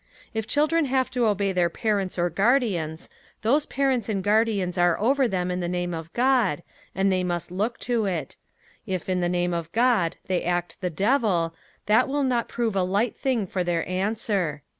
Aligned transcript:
If 0.33 0.47
children 0.47 0.85
have 0.85 1.11
to 1.11 1.27
obey 1.27 1.51
their 1.51 1.69
parents 1.69 2.17
or 2.17 2.31
guardians, 2.31 3.07
those 3.43 3.67
parents 3.67 4.09
and 4.09 4.23
guardians 4.23 4.75
are 4.75 4.99
over 4.99 5.27
them 5.27 5.51
in 5.51 5.59
the 5.59 5.69
name 5.69 5.93
of 5.93 6.11
God, 6.13 6.63
and 6.95 7.11
they 7.11 7.23
must 7.23 7.51
look 7.51 7.77
to 7.81 8.05
it: 8.07 8.35
if 8.87 9.07
in 9.07 9.19
the 9.19 9.29
name 9.29 9.53
of 9.53 9.71
God 9.73 10.17
they 10.25 10.43
act 10.43 10.81
the 10.81 10.89
devil, 10.89 11.53
that 11.85 12.07
will 12.07 12.23
not 12.23 12.49
prove 12.49 12.75
a 12.75 12.81
light 12.81 13.15
thing 13.15 13.45
for 13.45 13.63
their 13.63 13.87
answer. 13.87 14.63